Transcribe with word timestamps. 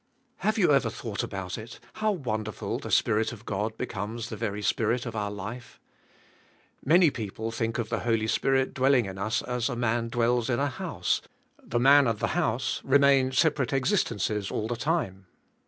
Have 0.37 0.57
you 0.57 0.73
ever 0.73 0.89
thought 0.89 1.21
about 1.21 1.59
it, 1.59 1.79
how 2.01 2.11
won 2.11 2.43
derful 2.43 2.79
the 2.79 2.89
Spirit 2.89 3.31
of 3.31 3.45
God 3.45 3.77
becomes 3.77 4.29
the 4.29 4.35
very 4.35 4.63
spirit 4.63 5.05
of 5.05 5.15
our 5.15 5.29
life. 5.29 5.79
Many 6.83 7.11
people 7.11 7.51
think 7.51 7.77
of 7.77 7.89
the 7.89 7.99
Holy 7.99 8.25
Spirit 8.25 8.73
dwelling 8.73 9.05
in 9.05 9.19
us 9.19 9.43
as 9.43 9.69
a 9.69 9.75
man 9.75 10.07
dwells 10.09 10.49
in 10.49 10.57
a 10.57 10.69
house, 10.69 11.21
the 11.61 11.79
man 11.79 12.07
and 12.07 12.17
the 12.17 12.29
house 12.29 12.81
remain 12.83 13.31
separate 13.31 13.73
existances 13.73 14.49
all 14.49 14.67
the 14.67 14.75
time. 14.75 15.27